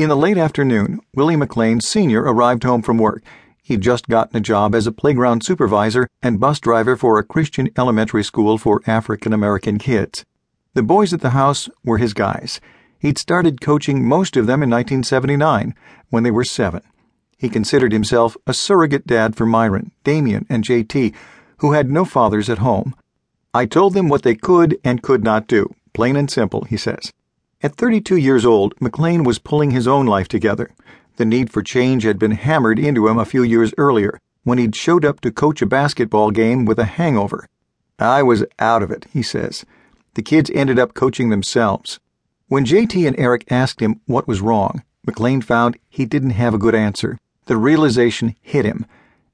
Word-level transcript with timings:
In 0.00 0.08
the 0.08 0.16
late 0.16 0.38
afternoon, 0.38 1.00
Willie 1.14 1.36
McLean 1.36 1.78
Sr. 1.78 2.22
arrived 2.22 2.62
home 2.62 2.80
from 2.80 2.96
work. 2.96 3.22
He'd 3.62 3.82
just 3.82 4.08
gotten 4.08 4.34
a 4.34 4.40
job 4.40 4.74
as 4.74 4.86
a 4.86 4.92
playground 4.92 5.44
supervisor 5.44 6.08
and 6.22 6.40
bus 6.40 6.58
driver 6.58 6.96
for 6.96 7.18
a 7.18 7.22
Christian 7.22 7.68
elementary 7.76 8.24
school 8.24 8.56
for 8.56 8.80
African 8.86 9.34
American 9.34 9.76
kids. 9.76 10.24
The 10.72 10.82
boys 10.82 11.12
at 11.12 11.20
the 11.20 11.36
house 11.36 11.68
were 11.84 11.98
his 11.98 12.14
guys. 12.14 12.62
He'd 12.98 13.18
started 13.18 13.60
coaching 13.60 14.08
most 14.08 14.38
of 14.38 14.46
them 14.46 14.62
in 14.62 14.70
1979 14.70 15.74
when 16.08 16.22
they 16.22 16.30
were 16.30 16.44
seven. 16.44 16.80
He 17.36 17.50
considered 17.50 17.92
himself 17.92 18.38
a 18.46 18.54
surrogate 18.54 19.06
dad 19.06 19.36
for 19.36 19.44
Myron, 19.44 19.92
Damien, 20.02 20.46
and 20.48 20.64
JT, 20.64 21.14
who 21.58 21.72
had 21.72 21.90
no 21.90 22.06
fathers 22.06 22.48
at 22.48 22.64
home. 22.64 22.96
I 23.52 23.66
told 23.66 23.92
them 23.92 24.08
what 24.08 24.22
they 24.22 24.34
could 24.34 24.78
and 24.82 25.02
could 25.02 25.22
not 25.22 25.46
do, 25.46 25.74
plain 25.92 26.16
and 26.16 26.30
simple, 26.30 26.64
he 26.64 26.78
says. 26.78 27.12
At 27.62 27.76
32 27.76 28.16
years 28.16 28.46
old, 28.46 28.74
McLean 28.80 29.22
was 29.22 29.38
pulling 29.38 29.70
his 29.70 29.86
own 29.86 30.06
life 30.06 30.28
together. 30.28 30.70
The 31.16 31.26
need 31.26 31.52
for 31.52 31.62
change 31.62 32.04
had 32.04 32.18
been 32.18 32.30
hammered 32.30 32.78
into 32.78 33.06
him 33.06 33.18
a 33.18 33.26
few 33.26 33.42
years 33.42 33.74
earlier 33.76 34.18
when 34.44 34.56
he'd 34.56 34.74
showed 34.74 35.04
up 35.04 35.20
to 35.20 35.30
coach 35.30 35.60
a 35.60 35.66
basketball 35.66 36.30
game 36.30 36.64
with 36.64 36.78
a 36.78 36.86
hangover. 36.86 37.46
I 37.98 38.22
was 38.22 38.46
out 38.58 38.82
of 38.82 38.90
it, 38.90 39.06
he 39.12 39.22
says. 39.22 39.66
The 40.14 40.22
kids 40.22 40.50
ended 40.54 40.78
up 40.78 40.94
coaching 40.94 41.28
themselves. 41.28 42.00
When 42.48 42.64
JT 42.64 43.06
and 43.06 43.18
Eric 43.18 43.44
asked 43.50 43.80
him 43.80 44.00
what 44.06 44.26
was 44.26 44.40
wrong, 44.40 44.82
McLean 45.06 45.42
found 45.42 45.76
he 45.90 46.06
didn't 46.06 46.30
have 46.30 46.54
a 46.54 46.58
good 46.58 46.74
answer. 46.74 47.18
The 47.44 47.58
realization 47.58 48.36
hit 48.40 48.64
him. 48.64 48.86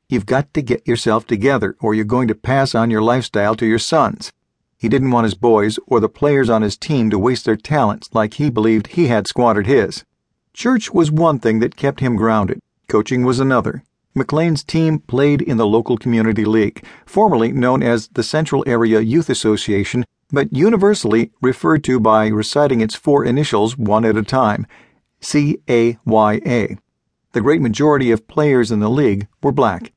You've 0.08 0.26
got 0.26 0.52
to 0.54 0.62
get 0.62 0.86
yourself 0.86 1.28
together, 1.28 1.76
or 1.80 1.94
you're 1.94 2.04
going 2.04 2.26
to 2.26 2.34
pass 2.34 2.74
on 2.74 2.90
your 2.90 3.02
lifestyle 3.02 3.54
to 3.54 3.66
your 3.66 3.78
sons. 3.78 4.32
He 4.86 4.90
didn't 4.90 5.10
want 5.10 5.24
his 5.24 5.34
boys 5.34 5.80
or 5.88 5.98
the 5.98 6.08
players 6.08 6.48
on 6.48 6.62
his 6.62 6.76
team 6.76 7.10
to 7.10 7.18
waste 7.18 7.44
their 7.44 7.56
talents 7.56 8.08
like 8.12 8.34
he 8.34 8.50
believed 8.50 8.86
he 8.86 9.08
had 9.08 9.26
squandered 9.26 9.66
his. 9.66 10.04
Church 10.52 10.92
was 10.92 11.10
one 11.10 11.40
thing 11.40 11.58
that 11.58 11.74
kept 11.74 11.98
him 11.98 12.14
grounded, 12.14 12.60
coaching 12.86 13.24
was 13.24 13.40
another. 13.40 13.82
McLean's 14.14 14.62
team 14.62 15.00
played 15.00 15.42
in 15.42 15.56
the 15.56 15.66
local 15.66 15.98
community 15.98 16.44
league, 16.44 16.84
formerly 17.04 17.50
known 17.50 17.82
as 17.82 18.06
the 18.12 18.22
Central 18.22 18.62
Area 18.64 19.00
Youth 19.00 19.28
Association, 19.28 20.04
but 20.30 20.52
universally 20.52 21.32
referred 21.42 21.82
to 21.82 21.98
by 21.98 22.28
reciting 22.28 22.80
its 22.80 22.94
four 22.94 23.24
initials 23.24 23.76
one 23.76 24.04
at 24.04 24.16
a 24.16 24.22
time 24.22 24.68
C 25.20 25.58
A 25.68 25.98
Y 26.04 26.40
A. 26.46 26.76
The 27.32 27.40
great 27.40 27.60
majority 27.60 28.12
of 28.12 28.28
players 28.28 28.70
in 28.70 28.78
the 28.78 28.88
league 28.88 29.26
were 29.42 29.50
black. 29.50 29.92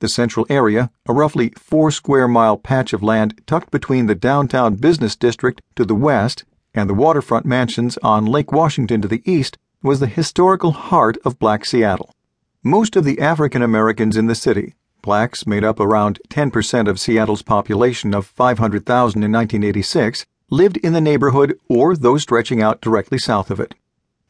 The 0.00 0.08
central 0.08 0.46
area, 0.48 0.90
a 1.06 1.12
roughly 1.12 1.52
four 1.56 1.90
square 1.90 2.28
mile 2.28 2.56
patch 2.56 2.92
of 2.92 3.02
land 3.02 3.40
tucked 3.46 3.72
between 3.72 4.06
the 4.06 4.14
downtown 4.14 4.76
business 4.76 5.16
district 5.16 5.60
to 5.74 5.84
the 5.84 5.94
west 5.94 6.44
and 6.72 6.88
the 6.88 6.94
waterfront 6.94 7.44
mansions 7.44 7.98
on 7.98 8.24
Lake 8.24 8.52
Washington 8.52 9.02
to 9.02 9.08
the 9.08 9.22
east, 9.24 9.58
was 9.82 9.98
the 9.98 10.06
historical 10.06 10.70
heart 10.70 11.16
of 11.24 11.40
black 11.40 11.64
Seattle. 11.64 12.14
Most 12.62 12.94
of 12.94 13.04
the 13.04 13.20
African 13.20 13.60
Americans 13.60 14.16
in 14.16 14.26
the 14.26 14.36
city, 14.36 14.74
blacks 15.02 15.46
made 15.46 15.64
up 15.64 15.80
around 15.80 16.20
10% 16.28 16.88
of 16.88 17.00
Seattle's 17.00 17.42
population 17.42 18.14
of 18.14 18.26
500,000 18.26 19.22
in 19.22 19.32
1986, 19.32 20.26
lived 20.50 20.76
in 20.78 20.92
the 20.92 21.00
neighborhood 21.00 21.58
or 21.68 21.96
those 21.96 22.22
stretching 22.22 22.62
out 22.62 22.80
directly 22.80 23.18
south 23.18 23.50
of 23.50 23.58
it. 23.58 23.74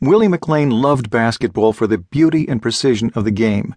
Willie 0.01 0.29
McLean 0.29 0.71
loved 0.71 1.11
basketball 1.11 1.73
for 1.73 1.87
the 1.87 1.99
beauty 1.99 2.49
and 2.49 2.63
precision 2.63 3.11
of 3.15 3.25
the 3.25 3.31
game, 3.31 3.75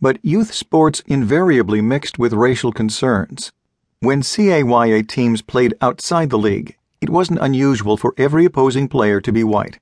but 0.00 0.18
youth 0.22 0.52
sports 0.52 1.02
invariably 1.06 1.80
mixed 1.80 2.18
with 2.18 2.32
racial 2.32 2.72
concerns. 2.72 3.52
When 4.00 4.22
CAYA 4.22 5.08
teams 5.08 5.42
played 5.42 5.74
outside 5.80 6.30
the 6.30 6.38
league, 6.38 6.76
it 7.00 7.10
wasn't 7.10 7.40
unusual 7.40 7.96
for 7.96 8.14
every 8.16 8.44
opposing 8.44 8.88
player 8.88 9.20
to 9.20 9.32
be 9.32 9.42
white. 9.42 9.78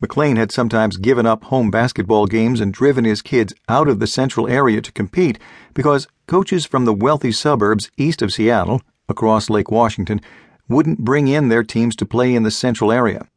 McLean 0.00 0.36
had 0.36 0.50
sometimes 0.50 0.96
given 0.96 1.26
up 1.26 1.44
home 1.44 1.70
basketball 1.70 2.26
games 2.26 2.60
and 2.60 2.72
driven 2.72 3.04
his 3.04 3.20
kids 3.20 3.52
out 3.68 3.86
of 3.86 4.00
the 4.00 4.06
central 4.06 4.48
area 4.48 4.80
to 4.80 4.92
compete 4.92 5.38
because 5.74 6.08
coaches 6.26 6.64
from 6.64 6.84
the 6.84 6.94
wealthy 6.94 7.30
suburbs 7.30 7.90
east 7.96 8.22
of 8.22 8.32
Seattle, 8.32 8.80
across 9.08 9.50
Lake 9.50 9.70
Washington, 9.70 10.20
wouldn't 10.68 11.00
bring 11.00 11.28
in 11.28 11.48
their 11.48 11.64
teams 11.64 11.94
to 11.96 12.06
play 12.06 12.34
in 12.34 12.44
the 12.44 12.50
central 12.50 12.90
area. 12.90 13.28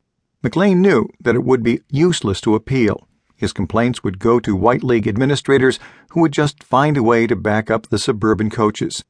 McLean 0.42 0.82
knew 0.82 1.10
that 1.20 1.36
it 1.36 1.44
would 1.44 1.64
be 1.64 1.82
useless 1.90 2.40
to 2.42 2.56
appeal. 2.56 3.08
His 3.44 3.52
complaints 3.52 4.06
would 4.06 4.20
go 4.20 4.40
to 4.40 4.56
White 4.56 4.86
League 4.86 5.06
administrators 5.06 5.78
who 6.12 6.22
would 6.22 6.31
just 6.31 6.64
find 6.64 6.96
a 6.96 7.04
way 7.04 7.28
to 7.28 7.36
back 7.36 7.70
up 7.70 7.90
the 7.90 8.00
suburban 8.00 8.50
coaches. 8.50 9.04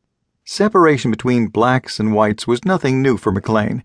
Separation 0.44 1.12
between 1.12 1.50
blacks 1.50 2.00
and 2.00 2.16
whites 2.16 2.48
was 2.48 2.66
nothing 2.66 3.00
new 3.00 3.16
for 3.16 3.32
McLean. 3.32 3.84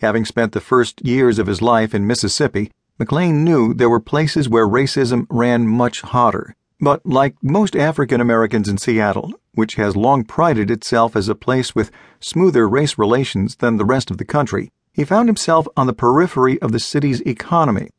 Having 0.00 0.24
spent 0.24 0.52
the 0.52 0.60
first 0.62 1.04
years 1.04 1.38
of 1.38 1.48
his 1.48 1.60
life 1.60 1.94
in 1.94 2.06
Mississippi, 2.06 2.72
McLean 2.98 3.44
knew 3.44 3.74
there 3.74 3.90
were 3.90 4.00
places 4.00 4.48
where 4.48 4.66
racism 4.66 5.26
ran 5.28 5.66
much 5.66 6.00
hotter. 6.00 6.56
But 6.80 7.04
like 7.04 7.34
most 7.42 7.76
African 7.76 8.22
Americans 8.22 8.70
in 8.70 8.78
Seattle, 8.78 9.34
which 9.52 9.74
has 9.74 9.96
long 9.96 10.24
prided 10.24 10.70
itself 10.70 11.14
as 11.14 11.28
a 11.28 11.34
place 11.34 11.74
with 11.74 11.90
smoother 12.20 12.66
race 12.66 12.96
relations 12.96 13.56
than 13.56 13.76
the 13.76 13.84
rest 13.84 14.10
of 14.10 14.16
the 14.16 14.24
country, 14.24 14.72
he 14.94 15.04
found 15.04 15.28
himself 15.28 15.68
on 15.76 15.86
the 15.86 15.92
periphery 15.92 16.58
of 16.62 16.72
the 16.72 16.80
city's 16.80 17.20
economy. 17.26 17.90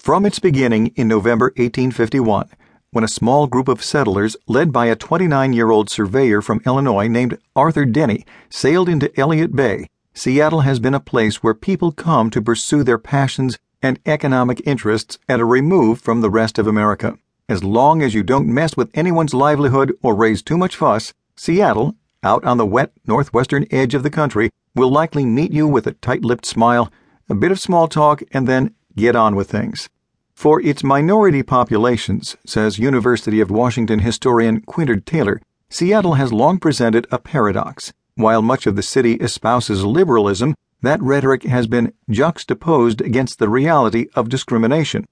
From 0.00 0.24
its 0.24 0.38
beginning 0.38 0.92
in 0.96 1.08
November 1.08 1.52
1851, 1.56 2.48
when 2.90 3.04
a 3.04 3.06
small 3.06 3.46
group 3.46 3.68
of 3.68 3.84
settlers, 3.84 4.34
led 4.48 4.72
by 4.72 4.86
a 4.86 4.96
29 4.96 5.52
year 5.52 5.70
old 5.70 5.90
surveyor 5.90 6.40
from 6.40 6.62
Illinois 6.64 7.06
named 7.06 7.36
Arthur 7.54 7.84
Denny, 7.84 8.24
sailed 8.48 8.88
into 8.88 9.12
Elliott 9.20 9.54
Bay, 9.54 9.88
Seattle 10.14 10.62
has 10.62 10.80
been 10.80 10.94
a 10.94 11.00
place 11.00 11.42
where 11.42 11.52
people 11.52 11.92
come 11.92 12.30
to 12.30 12.40
pursue 12.40 12.82
their 12.82 12.96
passions 12.96 13.58
and 13.82 14.00
economic 14.06 14.62
interests 14.64 15.18
at 15.28 15.38
a 15.38 15.44
remove 15.44 16.00
from 16.00 16.22
the 16.22 16.30
rest 16.30 16.58
of 16.58 16.66
America. 16.66 17.18
As 17.46 17.62
long 17.62 18.00
as 18.00 18.14
you 18.14 18.22
don't 18.22 18.48
mess 18.48 18.78
with 18.78 18.90
anyone's 18.94 19.34
livelihood 19.34 19.92
or 20.00 20.14
raise 20.14 20.42
too 20.42 20.56
much 20.56 20.76
fuss, 20.76 21.12
Seattle, 21.36 21.94
out 22.22 22.42
on 22.42 22.56
the 22.56 22.64
wet 22.64 22.92
northwestern 23.06 23.66
edge 23.70 23.94
of 23.94 24.02
the 24.02 24.08
country, 24.08 24.48
will 24.74 24.90
likely 24.90 25.26
meet 25.26 25.52
you 25.52 25.68
with 25.68 25.86
a 25.86 25.92
tight 25.92 26.24
lipped 26.24 26.46
smile, 26.46 26.90
a 27.28 27.34
bit 27.34 27.52
of 27.52 27.60
small 27.60 27.86
talk, 27.86 28.22
and 28.32 28.48
then 28.48 28.74
get 28.96 29.16
on 29.16 29.34
with 29.36 29.50
things. 29.50 29.88
For 30.34 30.60
its 30.62 30.82
minority 30.82 31.42
populations, 31.42 32.36
says 32.46 32.78
University 32.78 33.40
of 33.40 33.50
Washington 33.50 33.98
historian 33.98 34.62
Quintard 34.62 35.04
Taylor, 35.04 35.40
Seattle 35.68 36.14
has 36.14 36.32
long 36.32 36.58
presented 36.58 37.06
a 37.10 37.18
paradox. 37.18 37.92
While 38.14 38.42
much 38.42 38.66
of 38.66 38.74
the 38.74 38.82
city 38.82 39.18
espouses 39.20 39.84
liberalism, 39.84 40.54
that 40.82 41.02
rhetoric 41.02 41.42
has 41.44 41.66
been 41.66 41.92
juxtaposed 42.08 43.00
against 43.00 43.38
the 43.38 43.48
reality 43.48 44.06
of 44.14 44.28
discrimination. 44.28 45.06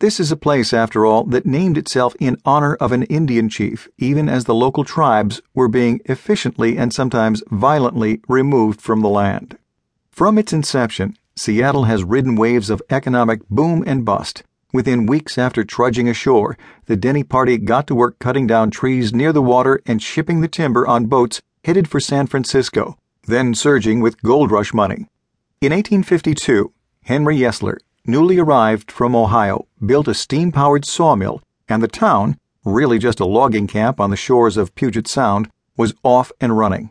This 0.00 0.20
is 0.20 0.30
a 0.30 0.36
place, 0.36 0.72
after 0.72 1.06
all, 1.06 1.24
that 1.24 1.46
named 1.46 1.78
itself 1.78 2.14
in 2.20 2.36
honor 2.44 2.74
of 2.74 2.92
an 2.92 3.04
Indian 3.04 3.48
chief, 3.48 3.88
even 3.96 4.28
as 4.28 4.44
the 4.44 4.54
local 4.54 4.84
tribes 4.84 5.40
were 5.54 5.68
being 5.68 6.00
efficiently 6.04 6.76
and 6.76 6.92
sometimes 6.92 7.42
violently 7.50 8.20
removed 8.28 8.80
from 8.80 9.00
the 9.00 9.08
land. 9.08 9.56
From 10.10 10.36
its 10.36 10.52
inception, 10.52 11.16
Seattle 11.36 11.84
has 11.84 12.04
ridden 12.04 12.36
waves 12.36 12.70
of 12.70 12.82
economic 12.90 13.40
boom 13.48 13.82
and 13.86 14.04
bust. 14.04 14.44
Within 14.72 15.06
weeks 15.06 15.36
after 15.36 15.64
trudging 15.64 16.08
ashore, 16.08 16.56
the 16.86 16.96
Denny 16.96 17.24
party 17.24 17.58
got 17.58 17.86
to 17.88 17.94
work 17.94 18.18
cutting 18.18 18.46
down 18.46 18.70
trees 18.70 19.12
near 19.12 19.32
the 19.32 19.42
water 19.42 19.80
and 19.84 20.02
shipping 20.02 20.40
the 20.40 20.48
timber 20.48 20.86
on 20.86 21.06
boats 21.06 21.42
headed 21.64 21.88
for 21.88 21.98
San 21.98 22.26
Francisco, 22.28 22.96
then 23.26 23.54
surging 23.54 24.00
with 24.00 24.22
gold 24.22 24.50
rush 24.50 24.72
money. 24.72 25.06
In 25.60 25.72
1852, 25.72 26.72
Henry 27.04 27.38
Yesler, 27.38 27.78
newly 28.06 28.38
arrived 28.38 28.92
from 28.92 29.16
Ohio, 29.16 29.66
built 29.84 30.08
a 30.08 30.14
steam 30.14 30.52
powered 30.52 30.84
sawmill, 30.84 31.42
and 31.68 31.82
the 31.82 31.88
town, 31.88 32.38
really 32.64 32.98
just 32.98 33.20
a 33.20 33.26
logging 33.26 33.66
camp 33.66 33.98
on 33.98 34.10
the 34.10 34.16
shores 34.16 34.56
of 34.56 34.74
Puget 34.74 35.08
Sound, 35.08 35.50
was 35.76 35.94
off 36.04 36.30
and 36.40 36.56
running. 36.56 36.90